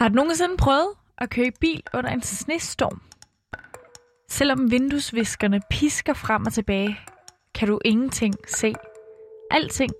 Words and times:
Har 0.00 0.08
du 0.08 0.14
nogensinde 0.14 0.56
prøvet 0.56 0.88
at 1.18 1.30
køre 1.30 1.46
i 1.46 1.50
bil 1.60 1.82
under 1.94 2.10
en 2.10 2.22
snestorm? 2.22 3.02
Selvom 4.28 4.70
vinduesviskerne 4.70 5.60
pisker 5.70 6.14
frem 6.14 6.46
og 6.46 6.52
tilbage, 6.52 6.98
kan 7.54 7.68
du 7.68 7.78
ingenting 7.84 8.34
se. 8.48 8.74
Alting, 9.50 9.90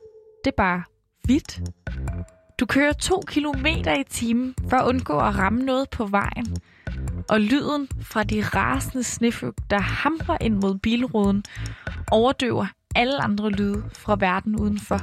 det 0.44 0.50
er 0.50 0.56
bare 0.56 0.82
hvidt. 1.24 1.60
Du 2.60 2.66
kører 2.66 2.92
to 2.92 3.22
kilometer 3.26 3.94
i 3.94 4.04
timen 4.04 4.54
for 4.70 4.76
at 4.76 4.86
undgå 4.86 5.18
at 5.18 5.38
ramme 5.38 5.62
noget 5.62 5.90
på 5.90 6.06
vejen. 6.06 6.56
Og 7.28 7.40
lyden 7.40 7.88
fra 8.02 8.24
de 8.24 8.42
rasende 8.42 9.04
sneføg, 9.04 9.52
der 9.70 9.78
hamrer 9.78 10.38
ind 10.40 10.54
mod 10.54 10.78
bilruden, 10.78 11.44
overdøver 12.10 12.66
alle 12.94 13.22
andre 13.22 13.50
lyde 13.50 13.84
fra 13.92 14.16
verden 14.20 14.56
udenfor. 14.56 15.00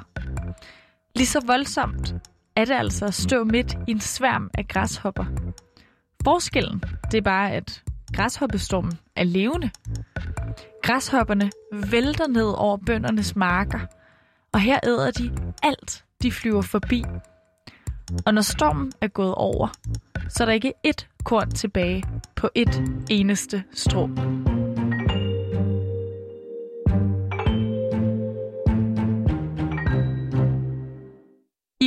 Lige 1.16 1.28
så 1.28 1.40
voldsomt 1.46 2.16
er 2.58 2.66
det 2.66 2.74
altså 2.74 3.06
at 3.06 3.14
stå 3.14 3.44
midt 3.44 3.78
i 3.88 3.92
en 3.92 4.00
sværm 4.00 4.50
af 4.54 4.68
græshopper. 4.68 5.26
Forskellen, 6.24 6.84
det 7.12 7.18
er 7.18 7.22
bare, 7.22 7.52
at 7.52 7.84
græshoppestormen 8.14 8.94
er 9.16 9.24
levende. 9.24 9.70
Græshopperne 10.84 11.52
vælter 11.74 12.28
ned 12.28 12.54
over 12.58 12.78
bøndernes 12.78 13.36
marker, 13.36 13.80
og 14.54 14.60
her 14.60 14.80
æder 14.84 15.12
de 15.12 15.32
alt, 15.64 16.06
de 16.22 16.32
flyver 16.32 16.62
forbi. 16.62 17.04
Og 18.26 18.34
når 18.34 18.42
stormen 18.42 18.92
er 19.02 19.08
gået 19.08 19.36
over, 19.36 19.68
så 20.30 20.44
er 20.44 20.46
der 20.46 20.54
ikke 20.54 20.74
ét 20.88 21.22
korn 21.24 21.52
tilbage 21.52 22.04
på 22.36 22.50
et 22.56 22.84
eneste 23.10 23.64
strå. 23.74 24.10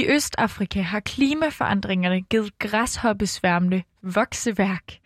I 0.01 0.07
Østafrika 0.09 0.81
har 0.81 1.01
klimaforandringerne 1.01 2.23
givet 2.23 2.59
græshoppesværmene 2.59 3.83
vokseværk. 4.03 4.99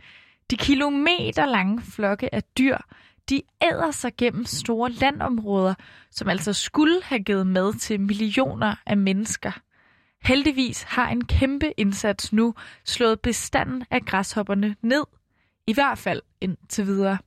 De 0.50 0.56
kilometer 0.56 1.46
lange 1.46 1.82
flokke 1.82 2.34
af 2.34 2.42
dyr, 2.58 2.76
de 3.30 3.42
æder 3.62 3.90
sig 3.90 4.12
gennem 4.18 4.44
store 4.44 4.90
landområder, 4.90 5.74
som 6.10 6.28
altså 6.28 6.52
skulle 6.52 7.02
have 7.02 7.22
givet 7.24 7.46
mad 7.46 7.74
til 7.78 8.00
millioner 8.00 8.74
af 8.86 8.96
mennesker. 8.96 9.52
Heldigvis 10.22 10.82
har 10.82 11.08
en 11.08 11.24
kæmpe 11.24 11.72
indsats 11.76 12.32
nu 12.32 12.54
slået 12.84 13.20
bestanden 13.20 13.84
af 13.90 14.04
græshopperne 14.04 14.76
ned. 14.82 15.04
I 15.66 15.72
hvert 15.74 15.98
fald 15.98 16.22
indtil 16.40 16.86
videre. 16.86 17.18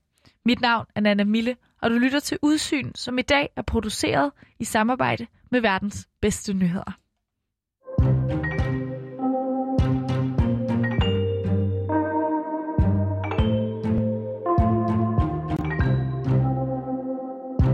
Mit 0.45 0.61
navn 0.61 0.85
er 0.95 1.01
Nana 1.01 1.23
Mille, 1.23 1.55
og 1.81 1.89
du 1.89 1.95
lytter 1.95 2.19
til 2.19 2.37
Udsyn, 2.41 2.91
som 2.95 3.17
i 3.17 3.21
dag 3.21 3.49
er 3.55 3.61
produceret 3.61 4.31
i 4.59 4.63
samarbejde 4.63 5.27
med 5.51 5.61
verdens 5.61 6.07
bedste 6.21 6.53
nyheder. 6.53 7.06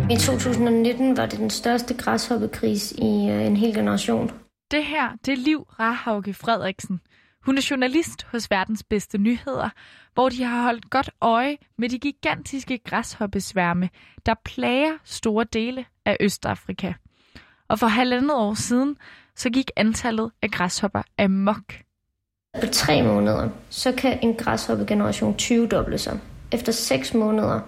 I 0.10 0.16
2019 0.16 1.18
var 1.18 1.26
det 1.26 1.40
den 1.40 1.50
største 1.50 1.94
græshoppekris 1.94 2.92
i 2.92 3.30
øh, 3.30 3.46
en 3.46 3.58
hel 3.58 3.74
generation. 3.74 4.32
Det 4.72 4.86
her, 4.86 5.10
det 5.26 5.32
er 5.32 5.38
Liv 5.38 5.68
Rahauke 5.80 6.34
Frederiksen. 6.34 7.02
Hun 7.46 7.58
er 7.58 7.68
journalist 7.72 8.24
hos 8.24 8.52
Verdens 8.52 8.84
Bedste 8.84 9.18
Nyheder, 9.18 9.70
hvor 10.14 10.30
de 10.30 10.44
har 10.44 10.64
holdt 10.64 10.90
godt 10.90 11.10
øje 11.22 11.58
med 11.78 11.90
de 11.90 12.00
gigantiske 12.00 12.78
græshoppesværme, 12.78 13.90
der 14.26 14.34
plager 14.46 14.94
store 15.04 15.46
dele 15.54 15.86
af 16.06 16.18
Østafrika. 16.20 16.94
Og 17.68 17.80
for 17.80 17.88
halvandet 17.88 18.32
år 18.34 18.54
siden, 18.54 18.98
så 19.36 19.50
gik 19.50 19.72
antallet 19.76 20.32
af 20.42 20.52
græshopper 20.52 21.02
amok. 21.20 21.74
På 22.62 22.68
tre 22.72 23.02
måneder, 23.02 23.50
så 23.70 23.92
kan 23.92 24.20
en 24.22 24.36
græshoppegeneration 24.36 25.38
20 25.38 25.68
doble 25.68 25.98
sig. 25.98 26.20
Efter 26.52 26.72
6 26.72 27.14
måneder, 27.14 27.60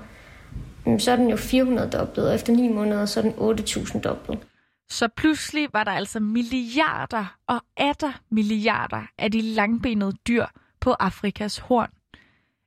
så 0.99 1.11
er 1.11 1.15
den 1.15 1.29
jo 1.29 1.37
400 1.37 1.89
doblet, 1.89 2.27
og 2.27 2.35
efter 2.35 2.53
9 2.53 2.67
måneder, 2.67 3.05
så 3.05 3.19
er 3.19 3.23
den 3.23 3.33
8.000 3.59 3.99
doblet. 3.99 4.39
Så 4.89 5.07
pludselig 5.07 5.69
var 5.73 5.83
der 5.83 5.91
altså 5.91 6.19
milliarder 6.19 7.37
og 7.47 7.61
atter 7.77 8.21
milliarder 8.29 9.01
af 9.17 9.31
de 9.31 9.41
langbenede 9.41 10.13
dyr 10.27 10.45
på 10.79 10.91
Afrikas 10.91 11.57
horn. 11.57 11.89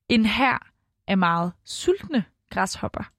En 0.09 0.27
her 0.27 0.59
af 1.07 1.19
meget 1.19 1.53
sultne 1.65 2.25
græshopper. 2.51 3.11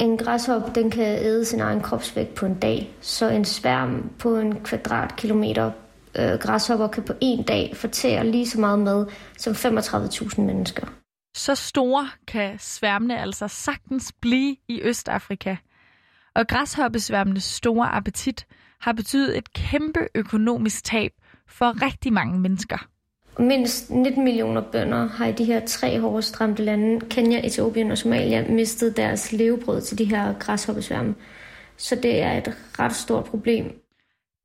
En 0.00 0.18
græshop, 0.18 0.74
den 0.74 0.90
kan 0.90 1.18
æde 1.18 1.44
sin 1.44 1.60
egen 1.60 1.80
kropsvægt 1.80 2.34
på 2.34 2.46
en 2.46 2.58
dag, 2.58 2.94
så 3.00 3.28
en 3.28 3.44
sværm 3.44 4.10
på 4.18 4.36
en 4.36 4.64
kvadratkilometer 4.64 5.72
øh, 6.18 6.38
græshopper 6.38 6.88
kan 6.88 7.02
på 7.02 7.12
en 7.20 7.42
dag 7.42 7.76
fortære 7.76 8.26
lige 8.26 8.48
så 8.48 8.60
meget 8.60 8.78
mad 8.78 9.06
som 9.38 9.52
35.000 9.52 10.40
mennesker. 10.40 10.86
Så 11.34 11.54
store 11.54 12.08
kan 12.28 12.58
sværmene 12.58 13.20
altså 13.20 13.48
sagtens 13.48 14.12
blive 14.20 14.56
i 14.68 14.80
Østafrika. 14.82 15.56
Og 16.34 16.48
græshoppesværmenes 16.48 17.44
store 17.44 17.86
appetit 17.86 18.46
har 18.80 18.92
betydet 18.92 19.38
et 19.38 19.52
kæmpe 19.52 20.00
økonomisk 20.14 20.84
tab 20.84 21.12
for 21.48 21.82
rigtig 21.82 22.12
mange 22.12 22.40
mennesker. 22.40 22.86
Mindst 23.38 23.90
19 23.90 24.24
millioner 24.24 24.60
bønder 24.60 25.08
har 25.08 25.26
i 25.26 25.32
de 25.32 25.44
her 25.44 25.66
tre 25.66 26.00
hårdest 26.00 26.40
ramte 26.40 26.64
lande, 26.64 27.00
Kenya, 27.00 27.46
Etiopien 27.46 27.90
og 27.90 27.98
Somalia, 27.98 28.48
mistet 28.48 28.96
deres 28.96 29.32
levebrød 29.32 29.80
til 29.80 29.98
de 29.98 30.04
her 30.04 30.34
græshoppesværme. 30.38 31.14
Så 31.76 31.94
det 31.94 32.22
er 32.22 32.32
et 32.32 32.56
ret 32.78 32.94
stort 32.94 33.24
problem. 33.24 33.64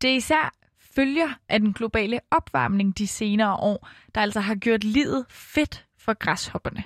Det 0.02 0.12
er 0.12 0.16
især 0.16 0.54
følger 0.97 1.28
af 1.50 1.59
den 1.59 1.74
globale 1.74 2.19
opvarmning 2.31 2.97
de 2.97 3.08
senere 3.08 3.56
år, 3.56 3.90
der 4.16 4.22
altså 4.22 4.40
har 4.40 4.56
gjort 4.56 4.84
livet 4.84 5.25
fedt 5.30 5.85
for 6.00 6.13
græshopperne. 6.13 6.84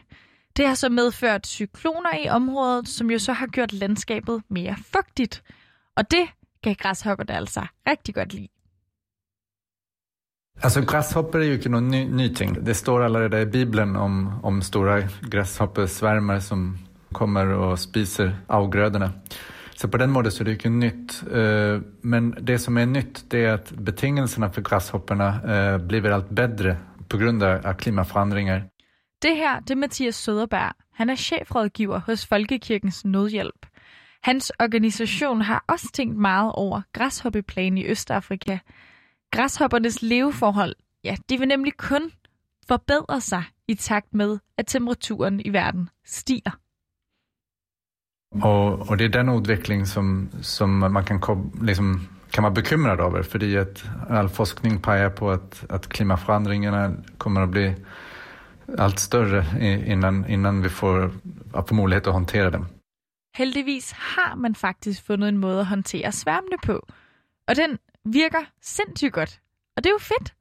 Det 0.57 0.67
har 0.67 0.75
så 0.75 0.89
medført 0.89 1.47
cykloner 1.47 2.15
i 2.25 2.29
området, 2.29 2.87
som 2.87 3.11
jo 3.11 3.19
så 3.19 3.33
har 3.33 3.47
gjort 3.47 3.73
landskabet 3.73 4.43
mere 4.49 4.75
fugtigt. 4.93 5.43
Og 5.97 6.11
det 6.11 6.27
kan 6.63 6.75
græshopperne 6.75 7.33
altså 7.33 7.61
rigtig 7.89 8.15
godt 8.15 8.33
lide. 8.33 8.47
Alltså 10.63 10.81
gräshoppor 10.85 11.39
är 11.39 11.45
ju 11.45 11.53
inte 11.53 11.69
någon 11.69 11.87
ny, 11.87 12.03
ny 12.05 12.33
ting. 12.33 12.65
Det 12.65 12.75
står 12.75 13.03
allerede 13.03 13.41
i 13.41 13.45
Bibeln 13.45 13.95
om, 13.95 14.43
om 14.43 14.61
stora 14.61 15.01
gräshoppesvärmar 15.31 16.39
som 16.39 16.77
kommer 17.11 17.45
och 17.45 17.79
spiser 17.79 18.35
avgrödorna. 18.47 19.11
Så 19.81 19.87
på 19.87 19.97
den 19.97 20.11
måten 20.11 20.31
så 20.31 20.43
är 20.43 20.45
det 20.45 20.65
ju 20.65 20.69
nytt. 20.69 21.23
Eh, 21.31 21.81
men 22.01 22.35
det 22.41 22.59
som 22.59 22.77
är 22.77 22.85
nytt 22.85 23.25
det 23.31 23.45
är 23.45 23.53
att 23.53 23.71
betingelserna 23.71 24.49
för 24.49 24.61
gräshopporna 24.61 25.27
eh, 25.27 25.77
blir 25.77 26.11
allt 26.11 26.29
bättre 26.29 26.77
på 27.09 27.17
grund 27.17 27.43
av 27.43 27.73
klimatförändringar. 27.73 28.63
Det 29.21 29.35
her, 29.35 29.59
det 29.59 29.71
er 29.71 29.75
Mathias 29.75 30.15
Søderberg. 30.15 30.73
Han 30.93 31.09
er 31.09 31.15
chefrådgiver 31.15 31.99
hos 31.99 32.25
Folkekirkens 32.25 33.05
Nødhjælp. 33.05 33.65
Hans 34.23 34.51
organisation 34.59 35.41
har 35.41 35.63
også 35.67 35.87
tænkt 35.93 36.17
meget 36.17 36.51
over 36.53 36.81
græshoppeplanen 36.93 37.77
i 37.77 37.87
Østafrika. 37.87 38.57
Græshoppernes 39.31 40.01
leveforhold, 40.01 40.75
ja, 41.03 41.15
de 41.29 41.39
vil 41.39 41.47
nemlig 41.47 41.73
kun 41.77 42.11
forbedre 42.67 43.21
sig 43.21 43.43
i 43.67 43.75
takt 43.75 44.13
med, 44.13 44.39
at 44.57 44.67
temperaturen 44.67 45.41
i 45.45 45.49
verden 45.49 45.89
stiger. 46.05 46.51
Och, 48.35 48.89
och 48.89 48.97
det 48.97 49.05
är 49.05 49.09
den 49.09 49.29
utveckling 49.29 49.85
som, 49.85 50.29
som 50.41 50.79
man 50.79 51.05
kan, 51.05 51.51
liksom, 51.61 52.07
kan 52.31 52.43
vara 52.43 52.53
bekymrad 52.53 52.99
över. 52.99 53.23
För 53.23 53.57
att 53.57 53.83
all 54.09 54.29
forskning 54.29 54.79
pejar 54.79 55.09
på 55.09 55.31
att, 55.31 55.65
att 55.69 55.89
klimatförändringarna 55.89 56.95
kommer 57.17 57.41
att 57.41 57.49
bli 57.49 57.75
allt 58.77 58.99
större 58.99 59.45
innan, 59.85 60.25
innan 60.29 60.61
vi 60.61 60.69
får, 60.69 61.11
får 61.67 61.75
möjlighet 61.75 62.07
att 62.07 62.13
hantera 62.13 62.49
dem. 62.49 62.67
Heldigvis 63.33 63.91
har 63.91 64.35
man 64.35 64.55
faktisk 64.55 65.05
fundet 65.05 65.27
en 65.27 65.37
måde 65.37 65.59
at 65.59 65.65
håndtere 65.65 66.11
sværmene 66.11 66.57
på. 66.63 66.85
Og 67.47 67.55
den 67.55 67.79
virker 68.05 68.45
sindssygt 68.61 69.13
godt. 69.13 69.39
Og 69.77 69.83
det 69.83 69.89
er 69.89 69.93
jo 69.93 69.99
fedt. 69.99 70.33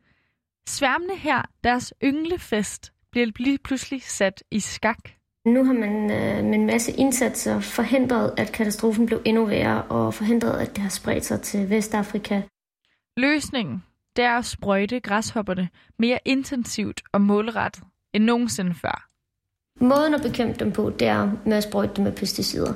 Sværmene 0.66 1.16
her, 1.16 1.42
deres 1.64 1.94
ynglefest, 2.02 2.92
bliver 3.10 3.26
lige 3.36 3.58
pludselig 3.58 4.02
sat 4.02 4.42
i 4.50 4.60
skak. 4.60 5.19
Nu 5.44 5.64
har 5.64 5.72
man 5.72 6.10
øh, 6.10 6.44
med 6.44 6.54
en 6.54 6.66
masse 6.66 6.92
indsatser 6.92 7.60
forhindret, 7.60 8.34
at 8.36 8.52
katastrofen 8.52 9.06
blev 9.06 9.22
endnu 9.24 9.44
værre, 9.44 9.82
og 9.82 10.14
forhindret, 10.14 10.60
at 10.60 10.68
det 10.68 10.78
har 10.78 10.88
spredt 10.88 11.24
sig 11.24 11.40
til 11.40 11.70
Vestafrika. 11.70 12.42
Løsningen, 13.16 13.84
det 14.16 14.24
er 14.24 14.38
at 14.38 14.44
sprøjte 14.44 15.00
græshopperne 15.00 15.68
mere 15.98 16.18
intensivt 16.24 17.02
og 17.12 17.20
målrettet 17.20 17.84
end 18.12 18.24
nogensinde 18.24 18.74
før. 18.74 19.06
Måden 19.84 20.14
at 20.14 20.22
bekæmpe 20.22 20.58
dem 20.58 20.72
på, 20.72 20.90
det 20.90 21.08
er 21.08 21.30
med 21.46 21.56
at 21.56 21.62
sprøjte 21.62 21.94
dem 21.96 22.04
med 22.04 22.12
pesticider. 22.12 22.74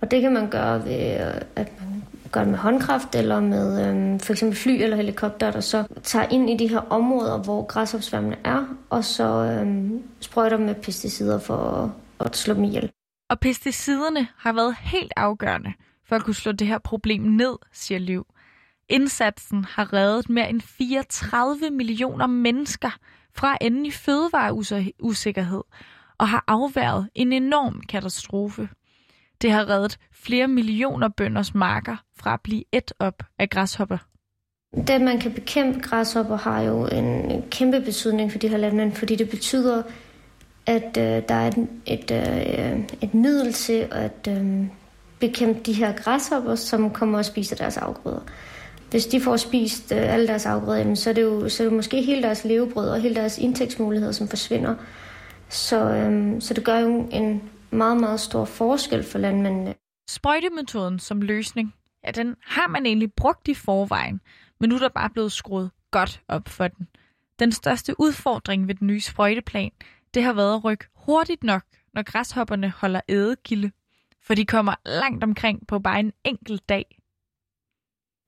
Og 0.00 0.10
det 0.10 0.20
kan 0.22 0.32
man 0.32 0.50
gøre 0.50 0.84
ved, 0.84 1.26
øh, 1.26 1.42
at 1.56 1.80
man 1.80 1.93
gør 2.34 2.40
det 2.40 2.50
med 2.50 2.58
håndkraft, 2.58 3.14
eller 3.14 3.40
med 3.40 3.88
øhm, 3.88 4.20
for 4.20 4.32
eksempel 4.32 4.58
fly 4.58 4.70
eller 4.70 4.96
helikopter, 4.96 5.50
der 5.50 5.60
så 5.60 5.84
tager 6.02 6.28
ind 6.28 6.50
i 6.50 6.56
de 6.56 6.68
her 6.68 6.78
områder, 6.78 7.42
hvor 7.42 7.66
græsopsværmene 7.66 8.36
er, 8.44 8.64
og 8.90 9.04
så 9.04 9.24
øhm, 9.24 10.02
sprøjter 10.20 10.58
med 10.58 10.74
pesticider 10.74 11.38
for 11.38 11.56
at, 12.20 12.26
at 12.26 12.36
slå 12.36 12.54
dem 12.54 12.64
ihjel. 12.64 12.90
Og 13.30 13.40
pesticiderne 13.40 14.28
har 14.36 14.52
været 14.52 14.76
helt 14.80 15.12
afgørende 15.16 15.72
for 16.08 16.16
at 16.16 16.24
kunne 16.24 16.34
slå 16.34 16.52
det 16.52 16.66
her 16.66 16.78
problem 16.78 17.22
ned, 17.22 17.56
siger 17.72 17.98
Liv. 17.98 18.26
Indsatsen 18.88 19.64
har 19.64 19.92
reddet 19.92 20.30
mere 20.30 20.50
end 20.50 20.60
34 20.60 21.70
millioner 21.70 22.26
mennesker 22.26 22.90
fra 23.34 23.56
enden 23.60 23.86
i 23.86 23.90
fødevareusikkerhed 23.90 25.62
og 26.18 26.28
har 26.28 26.44
afværget 26.46 27.08
en 27.14 27.32
enorm 27.32 27.80
katastrofe. 27.88 28.68
Det 29.42 29.52
har 29.52 29.68
reddet 29.68 29.98
flere 30.12 30.48
millioner 30.48 31.08
bønders 31.08 31.54
marker 31.54 31.96
fra 32.16 32.34
at 32.34 32.40
blive 32.40 32.64
et 32.72 32.92
op 32.98 33.22
af 33.38 33.50
græshopper. 33.50 33.98
Det, 34.86 35.00
man 35.00 35.18
kan 35.18 35.32
bekæmpe 35.32 35.80
græshopper, 35.80 36.36
har 36.36 36.62
jo 36.62 36.86
en 36.86 37.42
kæmpe 37.50 37.80
betydning 37.80 38.32
for 38.32 38.38
de 38.38 38.48
her 38.48 38.56
landmænd, 38.56 38.92
fordi 38.92 39.16
det 39.16 39.30
betyder, 39.30 39.82
at 40.66 40.96
øh, 40.98 41.22
der 41.28 41.34
er 41.34 41.48
et, 41.48 41.68
et, 41.86 42.10
øh, 42.10 42.80
et 43.00 43.14
middel 43.14 43.52
til 43.52 43.88
at 43.90 44.28
øh, 44.28 44.66
bekæmpe 45.18 45.60
de 45.60 45.72
her 45.72 45.92
græshopper, 45.92 46.54
som 46.54 46.90
kommer 46.90 47.18
og 47.18 47.24
spiser 47.24 47.56
deres 47.56 47.76
afgrøder. 47.76 48.20
Hvis 48.90 49.06
de 49.06 49.20
får 49.20 49.36
spist 49.36 49.92
øh, 49.92 50.12
alle 50.12 50.26
deres 50.26 50.46
afgrøder, 50.46 50.94
så 50.94 51.10
er, 51.10 51.14
det 51.14 51.22
jo, 51.22 51.48
så 51.48 51.62
er 51.62 51.66
det 51.66 51.76
måske 51.76 52.02
hele 52.02 52.22
deres 52.22 52.44
levebrød 52.44 52.88
og 52.88 53.00
hele 53.00 53.14
deres 53.14 53.38
indtægtsmuligheder, 53.38 54.12
som 54.12 54.28
forsvinder. 54.28 54.74
Så, 55.48 55.90
øh, 55.90 56.40
så 56.40 56.54
det 56.54 56.64
gør 56.64 56.78
jo 56.78 57.08
en 57.12 57.42
meget, 57.74 58.00
meget 58.00 58.20
stor 58.20 58.44
forskel 58.44 59.04
for 59.04 59.18
landmændene. 59.18 59.74
Sprøjtemetoden 60.08 60.98
som 60.98 61.22
løsning, 61.22 61.74
ja, 62.06 62.10
den 62.10 62.36
har 62.42 62.68
man 62.68 62.86
egentlig 62.86 63.12
brugt 63.12 63.48
i 63.48 63.54
forvejen, 63.54 64.20
men 64.60 64.68
nu 64.68 64.74
er 64.74 64.78
der 64.78 64.88
bare 64.88 65.10
blevet 65.10 65.32
skruet 65.32 65.70
godt 65.90 66.22
op 66.28 66.48
for 66.48 66.68
den. 66.68 66.88
Den 67.38 67.52
største 67.52 68.00
udfordring 68.00 68.68
ved 68.68 68.74
den 68.74 68.86
nye 68.86 69.00
sprøjteplan, 69.00 69.70
det 70.14 70.22
har 70.22 70.32
været 70.32 70.54
at 70.54 70.64
rykke 70.64 70.84
hurtigt 70.94 71.44
nok, 71.44 71.62
når 71.94 72.02
græshopperne 72.02 72.70
holder 72.70 73.00
ædekilde, 73.08 73.70
for 74.22 74.34
de 74.34 74.44
kommer 74.44 74.74
langt 74.86 75.24
omkring 75.24 75.66
på 75.66 75.78
bare 75.78 76.00
en 76.00 76.12
enkelt 76.24 76.68
dag. 76.68 76.98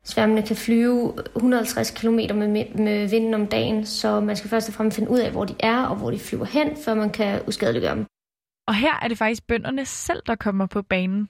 Sværmene 0.05 0.43
kan 0.43 0.57
flyve 0.57 1.15
150 1.37 1.91
km 1.91 2.09
med, 2.35 2.75
med 2.75 3.09
vinden 3.09 3.35
om 3.35 3.47
dagen, 3.47 3.87
så 3.87 4.21
man 4.21 4.37
skal 4.37 4.51
først 4.51 4.69
og 4.69 4.75
fremmest 4.75 4.95
finde 4.95 5.11
ud 5.11 5.19
af, 5.19 5.31
hvor 5.31 5.45
de 5.45 5.55
er 5.61 5.83
og 5.83 5.97
hvor 5.97 6.11
de 6.11 6.19
flyver 6.19 6.45
hen, 6.45 6.77
før 6.77 6.95
man 6.95 7.11
kan 7.11 7.43
uskadeliggøre 7.49 7.95
dem. 7.95 8.07
Og 8.67 8.75
her 8.75 8.99
er 9.03 9.09
det 9.09 9.19
faktisk 9.19 9.47
bønderne 9.47 9.85
selv, 9.85 10.23
der 10.27 10.35
kommer 10.35 10.67
på 10.67 10.83
banen. 10.83 11.29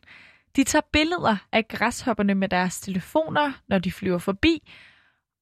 De 0.56 0.64
tager 0.64 0.82
billeder 0.92 1.36
af 1.52 1.68
græshopperne 1.68 2.34
med 2.34 2.48
deres 2.48 2.80
telefoner, 2.80 3.52
når 3.68 3.78
de 3.78 3.92
flyver 3.92 4.18
forbi, 4.18 4.72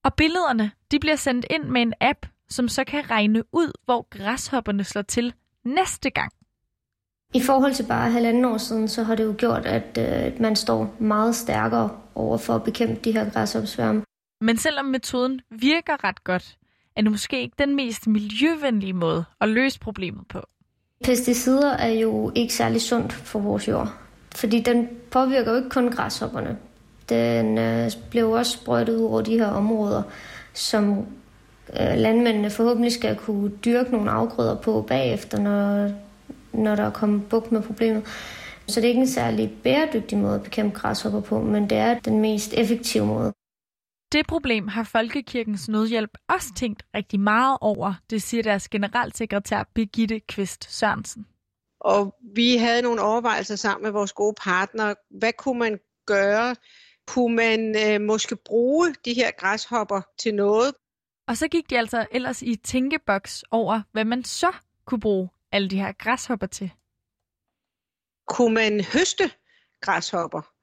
og 0.03 0.13
billederne 0.13 0.71
de 0.91 0.99
bliver 0.99 1.15
sendt 1.15 1.45
ind 1.49 1.63
med 1.63 1.81
en 1.81 1.93
app, 2.01 2.25
som 2.49 2.67
så 2.67 2.83
kan 2.83 3.09
regne 3.09 3.43
ud, 3.51 3.71
hvor 3.85 4.07
græshopperne 4.09 4.83
slår 4.83 5.01
til 5.01 5.33
næste 5.63 6.09
gang. 6.09 6.31
I 7.33 7.41
forhold 7.41 7.73
til 7.73 7.85
bare 7.87 8.11
halvanden 8.11 8.45
år 8.45 8.57
siden, 8.57 8.87
så 8.87 9.03
har 9.03 9.15
det 9.15 9.23
jo 9.23 9.35
gjort, 9.37 9.65
at 9.65 9.97
øh, 9.97 10.41
man 10.41 10.55
står 10.55 10.95
meget 10.99 11.35
stærkere 11.35 11.89
over 12.15 12.37
for 12.37 12.55
at 12.55 12.63
bekæmpe 12.63 13.01
de 13.03 13.11
her 13.11 13.29
græshoppesværme. 13.29 14.03
Men 14.41 14.57
selvom 14.57 14.85
metoden 14.85 15.41
virker 15.51 16.03
ret 16.03 16.23
godt, 16.23 16.57
er 16.95 17.01
det 17.01 17.11
måske 17.11 17.41
ikke 17.41 17.55
den 17.59 17.75
mest 17.75 18.07
miljøvenlige 18.07 18.93
måde 18.93 19.25
at 19.41 19.49
løse 19.49 19.79
problemet 19.79 20.27
på. 20.27 20.41
Pesticider 21.03 21.71
er 21.71 21.89
jo 21.89 22.31
ikke 22.35 22.53
særlig 22.53 22.81
sundt 22.81 23.13
for 23.13 23.39
vores 23.39 23.67
jord, 23.67 23.93
fordi 24.35 24.59
den 24.59 24.89
påvirker 25.11 25.51
jo 25.51 25.57
ikke 25.57 25.69
kun 25.69 25.91
græshopperne. 25.91 26.57
Den 27.09 27.57
øh, 27.57 27.91
bliver 28.09 28.37
også 28.37 28.51
sprøjtet 28.51 28.95
ud 28.95 29.05
over 29.05 29.21
de 29.21 29.37
her 29.37 29.47
områder, 29.47 30.03
som 30.53 31.05
øh, 31.79 31.97
landmændene 31.97 32.49
forhåbentlig 32.49 32.91
skal 32.91 33.15
kunne 33.15 33.49
dyrke 33.49 33.91
nogle 33.91 34.11
afgrøder 34.11 34.55
på 34.55 34.81
bagefter, 34.87 35.39
når, 35.39 35.91
når 36.53 36.75
der 36.75 36.83
er 36.83 36.89
kommet 36.91 37.29
bugt 37.29 37.51
med 37.51 37.61
problemet. 37.61 38.03
Så 38.67 38.79
det 38.79 38.85
er 38.85 38.89
ikke 38.89 39.01
en 39.01 39.07
særlig 39.07 39.51
bæredygtig 39.63 40.17
måde 40.17 40.35
at 40.35 40.43
bekæmpe 40.43 40.79
græshopper 40.79 41.21
på, 41.21 41.41
men 41.41 41.69
det 41.69 41.77
er 41.77 41.99
den 41.99 42.21
mest 42.21 42.53
effektive 42.53 43.05
måde. 43.05 43.33
Det 44.11 44.27
problem 44.27 44.67
har 44.67 44.83
Folkekirkens 44.83 45.69
Nødhjælp 45.69 46.17
også 46.27 46.53
tænkt 46.55 46.83
rigtig 46.95 47.19
meget 47.19 47.57
over, 47.61 47.93
det 48.09 48.21
siger 48.21 48.43
deres 48.43 48.69
generalsekretær 48.69 49.63
Birgitte 49.73 50.19
Kvist 50.19 50.73
Sørensen. 50.73 51.27
Og 51.79 52.15
vi 52.35 52.57
havde 52.57 52.81
nogle 52.81 53.01
overvejelser 53.01 53.55
sammen 53.55 53.83
med 53.83 53.91
vores 53.91 54.13
gode 54.13 54.35
partner. 54.43 54.93
Hvad 55.09 55.33
kunne 55.33 55.59
man 55.59 55.79
gøre? 56.05 56.55
Kunne 57.07 57.35
man 57.35 57.75
øh, 57.85 58.01
måske 58.01 58.35
bruge 58.35 58.95
de 59.05 59.13
her 59.13 59.31
græshopper 59.31 60.01
til 60.19 60.35
noget? 60.35 60.73
Og 61.27 61.37
så 61.37 61.47
gik 61.47 61.69
de 61.69 61.77
altså 61.77 62.05
ellers 62.11 62.41
i 62.41 62.55
tænkeboks 62.55 63.43
over, 63.51 63.81
hvad 63.91 64.05
man 64.05 64.23
så 64.23 64.51
kunne 64.85 64.99
bruge 64.99 65.29
alle 65.51 65.69
de 65.69 65.79
her 65.79 65.91
græshopper 65.91 66.47
til. 66.47 66.71
Kunne 68.27 68.53
man 68.53 68.83
høste 68.83 69.31
græshopper? 69.81 70.54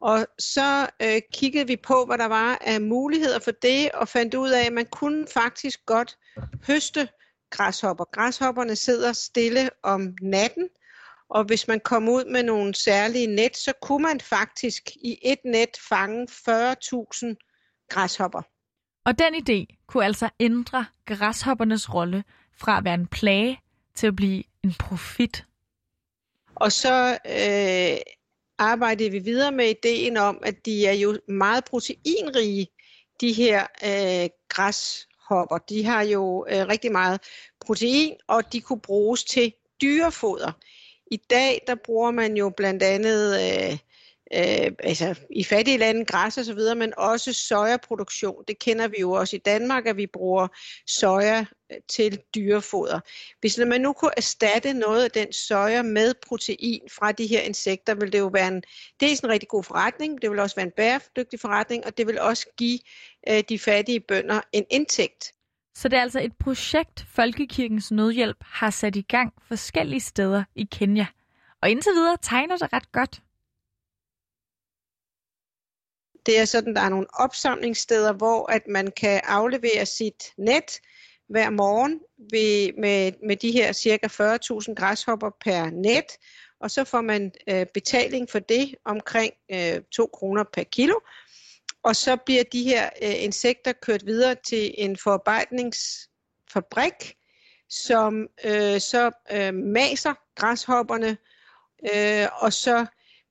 Og 0.00 0.26
så 0.38 0.88
øh, 1.02 1.20
kiggede 1.32 1.66
vi 1.66 1.76
på, 1.76 2.04
hvad 2.04 2.18
der 2.18 2.28
var 2.28 2.58
af 2.60 2.80
muligheder 2.80 3.38
for 3.38 3.50
det, 3.50 3.90
og 3.92 4.08
fandt 4.08 4.34
ud 4.34 4.50
af, 4.50 4.66
at 4.66 4.72
man 4.72 4.86
kunne 4.86 5.26
faktisk 5.34 5.86
godt 5.86 6.18
høste 6.66 7.08
græshopper. 7.50 8.04
Græshopperne 8.04 8.76
sidder 8.76 9.12
stille 9.12 9.70
om 9.82 10.16
natten, 10.22 10.68
og 11.28 11.44
hvis 11.44 11.68
man 11.68 11.80
kom 11.80 12.08
ud 12.08 12.24
med 12.24 12.42
nogle 12.42 12.74
særlige 12.74 13.26
net, 13.26 13.56
så 13.56 13.72
kunne 13.82 14.02
man 14.02 14.20
faktisk 14.20 14.96
i 14.96 15.18
et 15.22 15.38
net 15.44 15.70
fange 15.88 16.26
40.000 16.30 17.86
græshopper. 17.88 18.42
Og 19.04 19.18
den 19.18 19.34
idé 19.34 19.84
kunne 19.86 20.04
altså 20.04 20.28
ændre 20.40 20.86
græshoppernes 21.06 21.94
rolle 21.94 22.24
fra 22.56 22.78
at 22.78 22.84
være 22.84 22.94
en 22.94 23.06
plage 23.06 23.60
til 23.94 24.06
at 24.06 24.16
blive 24.16 24.44
en 24.64 24.74
profit. 24.78 25.44
Og 26.54 26.72
så 26.72 27.18
øh, 27.26 27.98
arbejdede 28.58 29.10
vi 29.10 29.18
videre 29.18 29.52
med 29.52 29.68
ideen 29.70 30.16
om, 30.16 30.38
at 30.42 30.66
de 30.66 30.86
er 30.86 30.92
jo 30.92 31.18
meget 31.28 31.64
proteinrige, 31.64 32.68
de 33.20 33.32
her 33.32 33.66
øh, 33.84 34.28
græshopper. 34.48 35.58
De 35.68 35.84
har 35.84 36.02
jo 36.02 36.46
øh, 36.50 36.66
rigtig 36.66 36.92
meget 36.92 37.20
protein, 37.60 38.16
og 38.26 38.52
de 38.52 38.60
kunne 38.60 38.80
bruges 38.80 39.24
til 39.24 39.52
dyrefoder. 39.82 40.52
I 41.10 41.16
dag 41.16 41.62
der 41.66 41.74
bruger 41.74 42.10
man 42.10 42.36
jo 42.36 42.50
blandt 42.56 42.82
andet 42.82 43.40
øh, 43.40 43.78
øh, 44.34 44.72
altså 44.78 45.14
i 45.30 45.44
fattige 45.44 45.78
lande 45.78 46.04
græs 46.04 46.38
og 46.38 46.44
så 46.44 46.54
videre, 46.54 46.74
men 46.74 46.92
også 46.96 47.32
sojaproduktion. 47.32 48.44
Det 48.48 48.58
kender 48.58 48.88
vi 48.88 48.96
jo 49.00 49.12
også 49.12 49.36
i 49.36 49.38
Danmark, 49.38 49.86
at 49.86 49.96
vi 49.96 50.06
bruger 50.06 50.48
soja 50.86 51.44
øh, 51.72 51.76
til 51.88 52.18
dyrefoder. 52.34 53.00
Hvis 53.40 53.58
man 53.66 53.80
nu 53.80 53.92
kunne 53.92 54.10
erstatte 54.16 54.72
noget 54.72 55.04
af 55.04 55.10
den 55.10 55.32
soja 55.32 55.82
med 55.82 56.14
protein 56.26 56.80
fra 56.92 57.12
de 57.12 57.26
her 57.26 57.40
insekter, 57.40 57.94
vil 57.94 58.12
det 58.12 58.18
jo 58.18 58.30
være 58.32 58.48
en, 58.48 58.62
det 59.00 59.12
er 59.12 59.20
en 59.24 59.30
rigtig 59.30 59.48
god 59.48 59.64
forretning, 59.64 60.22
det 60.22 60.30
vil 60.30 60.38
også 60.38 60.56
være 60.56 60.66
en 60.66 60.72
bæredygtig 60.76 61.40
forretning, 61.40 61.86
og 61.86 61.98
det 61.98 62.06
vil 62.06 62.20
også 62.20 62.46
give 62.56 62.78
øh, 63.28 63.42
de 63.48 63.58
fattige 63.58 64.00
bønder 64.00 64.40
en 64.52 64.64
indtægt. 64.70 65.32
Så 65.74 65.88
det 65.88 65.96
er 65.96 66.02
altså 66.02 66.20
et 66.20 66.36
projekt, 66.40 67.06
Folkekirkens 67.14 67.90
Nødhjælp 67.90 68.36
har 68.40 68.70
sat 68.70 68.96
i 68.96 69.02
gang 69.02 69.32
forskellige 69.48 70.00
steder 70.00 70.44
i 70.54 70.68
Kenya. 70.72 71.06
Og 71.62 71.70
indtil 71.70 71.92
videre 71.92 72.16
tegner 72.22 72.56
det 72.56 72.72
ret 72.72 72.92
godt. 72.92 73.22
Det 76.28 76.38
er 76.38 76.44
sådan, 76.44 76.74
der 76.74 76.80
er 76.80 76.88
nogle 76.88 77.06
opsamlingssteder, 77.12 78.12
hvor 78.12 78.52
at 78.52 78.62
man 78.68 78.92
kan 78.96 79.20
aflevere 79.24 79.86
sit 79.86 80.32
net 80.36 80.80
hver 81.28 81.50
morgen 81.50 82.00
ved, 82.30 82.72
med, 82.78 83.12
med 83.26 83.36
de 83.36 83.52
her 83.52 83.72
cirka 83.72 84.06
40.000 84.06 84.74
græshopper 84.74 85.30
per 85.44 85.70
net, 85.70 86.04
og 86.60 86.70
så 86.70 86.84
får 86.84 87.00
man 87.00 87.32
øh, 87.48 87.66
betaling 87.74 88.30
for 88.30 88.38
det 88.38 88.74
omkring 88.84 89.32
øh, 89.52 89.80
2 89.92 90.06
kroner 90.06 90.44
per 90.52 90.62
kilo. 90.62 90.94
Og 91.82 91.96
så 91.96 92.16
bliver 92.16 92.44
de 92.52 92.62
her 92.62 92.90
øh, 93.02 93.24
insekter 93.24 93.72
kørt 93.72 94.06
videre 94.06 94.34
til 94.34 94.74
en 94.78 94.96
forarbejdningsfabrik, 94.96 97.16
som 97.68 98.28
øh, 98.44 98.80
så 98.80 99.10
øh, 99.32 99.54
maser 99.54 100.14
græshopperne, 100.34 101.16
øh, 101.94 102.26
og 102.40 102.52
så 102.52 102.86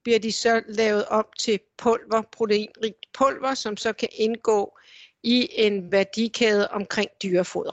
bliver 0.08 0.20
de 0.20 0.32
så 0.32 0.62
lavet 0.68 1.06
om 1.06 1.26
til 1.40 1.60
pulver, 1.78 2.22
proteinrigt 2.32 3.06
pulver, 3.14 3.54
som 3.54 3.78
så 3.78 3.94
kan 3.94 4.10
indgå 4.20 4.78
i 5.24 5.48
en 5.52 5.92
værdikæde 5.92 6.68
omkring 6.68 7.10
dyrefoder. 7.24 7.72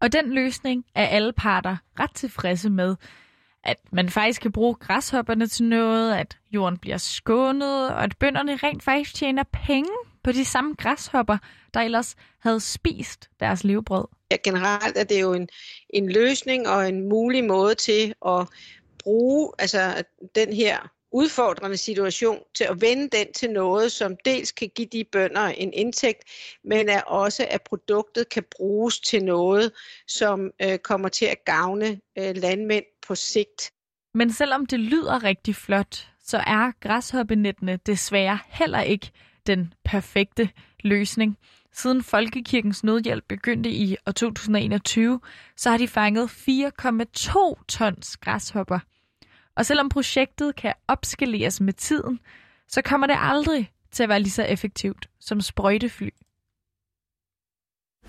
Og 0.00 0.12
den 0.12 0.34
løsning 0.34 0.84
er 0.94 1.06
alle 1.06 1.32
parter 1.32 1.76
ret 2.00 2.14
tilfredse 2.14 2.70
med. 2.70 2.96
At 3.64 3.76
man 3.92 4.08
faktisk 4.08 4.42
kan 4.42 4.52
bruge 4.52 4.74
græshopperne 4.74 5.46
til 5.46 5.64
noget, 5.64 6.14
at 6.14 6.38
jorden 6.50 6.78
bliver 6.78 6.96
skånet, 6.96 7.90
og 7.90 8.04
at 8.04 8.18
bønderne 8.18 8.56
rent 8.56 8.82
faktisk 8.82 9.14
tjener 9.14 9.44
penge 9.66 9.90
på 10.22 10.32
de 10.32 10.44
samme 10.44 10.74
græshopper, 10.78 11.38
der 11.74 11.80
ellers 11.80 12.16
havde 12.40 12.60
spist 12.60 13.30
deres 13.40 13.64
levebrød. 13.64 14.04
Ja, 14.30 14.36
generelt 14.44 14.98
er 14.98 15.04
det 15.04 15.20
jo 15.20 15.32
en, 15.32 15.48
en 15.90 16.12
løsning 16.12 16.68
og 16.68 16.88
en 16.88 17.08
mulig 17.08 17.44
måde 17.44 17.74
til 17.74 18.14
at 18.26 18.48
bruge 19.04 19.52
altså, 19.58 20.02
den 20.34 20.52
her 20.52 20.90
udfordrende 21.14 21.76
situation 21.76 22.38
til 22.54 22.64
at 22.64 22.80
vende 22.80 23.08
den 23.18 23.32
til 23.32 23.50
noget, 23.50 23.92
som 23.92 24.16
dels 24.24 24.52
kan 24.52 24.70
give 24.74 24.88
de 24.92 25.04
bønder 25.12 25.40
en 25.46 25.72
indtægt, 25.72 26.22
men 26.64 26.88
er 26.88 27.00
også 27.00 27.46
at 27.50 27.62
produktet 27.62 28.28
kan 28.28 28.44
bruges 28.56 29.00
til 29.00 29.24
noget, 29.24 29.72
som 30.06 30.50
øh, 30.62 30.78
kommer 30.78 31.08
til 31.08 31.26
at 31.26 31.44
gavne 31.44 32.00
øh, 32.18 32.36
landmænd 32.36 32.84
på 33.06 33.14
sigt. 33.14 33.72
Men 34.14 34.32
selvom 34.32 34.66
det 34.66 34.80
lyder 34.80 35.24
rigtig 35.24 35.56
flot, 35.56 36.08
så 36.24 36.36
er 36.36 36.72
græshoppenettene 36.80 37.78
desværre 37.86 38.38
heller 38.46 38.80
ikke 38.80 39.10
den 39.46 39.74
perfekte 39.84 40.48
løsning. 40.80 41.38
Siden 41.72 42.02
Folkekirkens 42.02 42.84
Nødhjælp 42.84 43.24
begyndte 43.28 43.70
i 43.70 43.96
år 44.06 44.12
2021, 44.12 45.20
så 45.56 45.70
har 45.70 45.78
de 45.78 45.88
fanget 45.88 46.28
4,2 46.28 47.64
tons 47.68 48.16
græshopper. 48.16 48.78
Og 49.56 49.66
selvom 49.66 49.88
projektet 49.88 50.56
kan 50.56 50.74
opskaleres 50.88 51.60
med 51.60 51.72
tiden, 51.72 52.20
så 52.68 52.82
kommer 52.82 53.06
det 53.06 53.16
aldrig 53.18 53.72
til 53.92 54.02
at 54.02 54.08
være 54.08 54.20
lige 54.20 54.30
så 54.30 54.42
effektivt 54.42 55.08
som 55.20 55.40
sprøjtefly. 55.40 56.08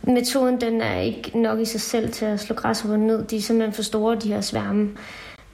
Metoden 0.03 0.61
den 0.61 0.81
er 0.81 0.99
ikke 0.99 1.39
nok 1.39 1.59
i 1.59 1.65
sig 1.65 1.81
selv 1.81 2.11
til 2.11 2.25
at 2.25 2.39
slå 2.39 2.55
græshopper 2.55 2.97
ned. 2.97 3.25
De 3.27 3.37
er 3.37 3.41
simpelthen 3.41 3.73
for 3.73 3.83
store, 3.83 4.19
de 4.19 4.27
her 4.27 4.41
sværme. 4.41 4.97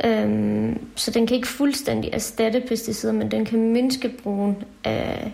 Øhm, 0.06 0.88
så 0.96 1.12
den 1.12 1.28
kan 1.28 1.36
ikke 1.36 1.48
fuldstændig 1.48 2.12
erstatte 2.14 2.64
pesticider, 2.68 3.14
men 3.14 3.32
den 3.32 3.46
kan 3.46 3.72
mindske 3.74 4.10
brugen 4.24 4.64
af, 4.84 5.34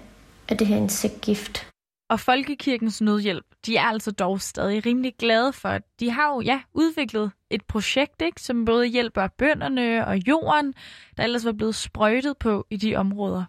af 0.50 0.58
det 0.58 0.68
her 0.68 0.78
insektgift. 0.78 1.68
Og 2.10 2.20
Folkekirkens 2.20 3.02
Nødhjælp, 3.02 3.46
de 3.66 3.78
er 3.78 3.84
altså 3.84 4.12
dog 4.12 4.42
stadig 4.42 4.86
rimelig 4.86 5.14
glade 5.20 5.54
for, 5.54 5.70
at 5.70 5.82
de 6.00 6.12
har 6.12 6.34
jo 6.34 6.42
ja, 6.42 6.62
udviklet 6.74 7.32
et 7.50 7.66
projekt, 7.66 8.22
ikke, 8.22 8.42
som 8.42 8.66
både 8.66 8.86
hjælper 8.86 9.28
bønderne 9.28 10.08
og 10.08 10.28
jorden, 10.28 10.74
der 11.18 11.24
ellers 11.24 11.46
var 11.46 11.52
blevet 11.52 11.76
sprøjtet 11.76 12.38
på 12.38 12.68
i 12.70 12.78
de 12.78 12.96
områder. 12.96 13.46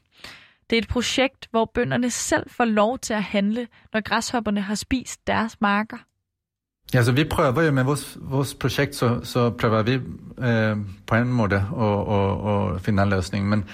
Det 0.70 0.78
er 0.78 0.82
et 0.82 0.88
projekt, 0.88 1.48
hvor 1.50 1.64
bønderne 1.64 2.10
selv 2.10 2.50
får 2.50 2.64
lov 2.64 2.98
til 2.98 3.14
at 3.14 3.22
handle, 3.22 3.68
når 3.92 4.00
græshopperne 4.00 4.60
har 4.60 4.74
spist 4.74 5.26
deres 5.26 5.60
marker. 5.60 5.98
Ja, 6.94 7.02
så 7.02 7.12
vi 7.12 7.24
prøver 7.24 7.62
jo 7.62 7.72
med 7.72 7.84
vores, 7.84 8.18
vores 8.20 8.54
projekt, 8.54 8.94
så, 8.94 9.20
så 9.22 9.50
prøver 9.50 9.82
vi 9.82 9.94
eh, 9.94 10.76
på 11.06 11.14
en 11.14 11.32
måde 11.32 11.54
at, 11.54 12.14
at, 12.14 12.74
at 12.74 12.80
finde 12.80 13.02
en 13.02 13.08
løsning. 13.08 13.48
Men, 13.48 13.64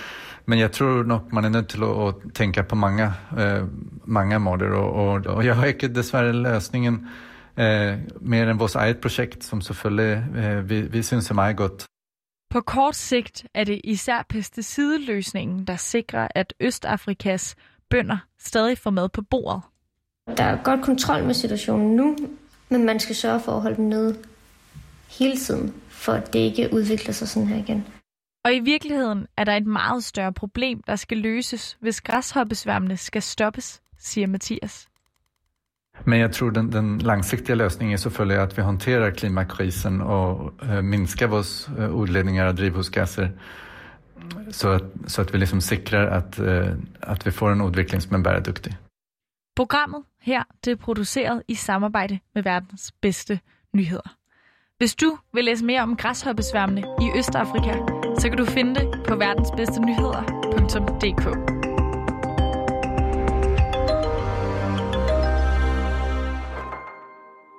men 0.46 0.58
jeg 0.58 0.72
tror 0.72 1.02
nok, 1.02 1.32
man 1.32 1.44
er 1.44 1.48
nødt 1.48 1.68
til 1.68 1.82
at, 1.82 2.08
at 2.08 2.14
tænke 2.34 2.62
på 2.62 2.74
mange, 2.74 3.12
eh, 3.38 3.62
mange 4.04 4.38
måder. 4.38 4.70
Og, 4.70 4.92
og, 4.92 5.22
og 5.26 5.46
jeg 5.46 5.56
har 5.56 5.64
ikke 5.64 5.88
desværre 5.88 6.32
løsningen 6.32 7.08
eh, 7.58 7.98
mere 8.20 8.50
end 8.50 8.58
vores 8.58 8.74
eget 8.74 8.98
projekt, 8.98 9.44
som 9.44 9.60
selvfølgelig 9.60 10.24
eh, 10.36 10.70
vi, 10.70 10.80
vi 10.80 11.02
synes 11.02 11.30
er 11.30 11.34
meget 11.34 11.56
godt. 11.56 11.86
På 12.50 12.60
kort 12.60 12.96
sigt 12.96 13.46
er 13.54 13.64
det 13.64 13.80
især 13.84 14.26
pesticideløsningen, 14.28 15.64
der 15.64 15.76
sikrer, 15.76 16.28
at 16.34 16.54
Østafrikas 16.60 17.56
bønder 17.90 18.18
stadig 18.38 18.78
får 18.78 18.90
mad 18.90 19.08
på 19.08 19.22
bordet. 19.22 19.62
Der 20.36 20.44
er 20.44 20.62
godt 20.62 20.82
kontrol 20.82 21.24
med 21.24 21.34
situationen 21.34 21.96
nu, 21.96 22.16
men 22.68 22.84
man 22.84 23.00
skal 23.00 23.16
sørge 23.16 23.40
for 23.40 23.52
at 23.52 23.62
holde 23.62 23.76
den 23.76 23.88
nede 23.88 24.16
hele 25.18 25.36
tiden, 25.36 25.74
for 25.88 26.12
at 26.12 26.32
det 26.32 26.38
ikke 26.38 26.68
udvikler 26.72 27.12
sig 27.12 27.28
sådan 27.28 27.48
her 27.48 27.56
igen. 27.56 27.86
Og 28.44 28.54
i 28.54 28.60
virkeligheden 28.60 29.26
er 29.36 29.44
der 29.44 29.52
et 29.52 29.66
meget 29.66 30.04
større 30.04 30.32
problem, 30.32 30.82
der 30.86 30.96
skal 30.96 31.18
løses, 31.18 31.76
hvis 31.80 32.00
græshoppesværmene 32.00 32.96
skal 32.96 33.22
stoppes, 33.22 33.82
siger 33.98 34.26
Mathias. 34.26 34.88
Men 36.04 36.20
jeg 36.20 36.32
tror 36.32 36.50
den, 36.50 36.72
den 36.72 36.98
langsigtiga 36.98 37.54
løsningen 37.54 37.92
er 37.92 37.96
selvfølgelig 37.96 38.42
at 38.42 38.56
vi 38.56 38.62
håndterer 38.62 39.10
klimakrisen 39.10 40.00
og 40.00 40.52
øh, 40.62 40.84
minsker 40.84 41.26
vores 41.26 41.70
øh, 41.78 41.94
udledninger 41.94 42.44
af 42.44 42.56
drivhusgasser 42.56 43.28
så 44.50 44.70
at, 44.70 44.82
så 45.06 45.20
at 45.22 45.32
vi 45.32 45.38
ligesom 45.38 45.60
sikrer 45.60 46.10
at, 46.10 46.40
øh, 46.40 46.68
at 47.02 47.26
vi 47.26 47.30
får 47.30 47.50
en 47.50 47.60
udvikling 47.60 48.02
som 48.02 48.14
er 48.14 48.22
bæredygtig. 48.22 48.76
Programmet 49.56 50.02
her 50.20 50.42
det 50.64 50.70
er 50.70 50.76
produceret 50.76 51.42
i 51.48 51.54
samarbejde 51.54 52.18
med 52.34 52.42
verdens 52.42 52.92
bedste 53.00 53.40
nyheder. 53.72 54.16
Hvis 54.78 54.94
du 54.94 55.18
vil 55.32 55.44
læse 55.44 55.64
mere 55.64 55.82
om 55.82 55.96
græshoppesværmene 55.96 56.80
i 56.80 57.18
Østafrika, 57.18 57.74
så 58.18 58.28
kan 58.28 58.38
du 58.38 58.44
finde 58.44 58.74
det 58.74 59.04
på 59.08 59.16
verdensbedstenyheder.dk. 59.16 61.73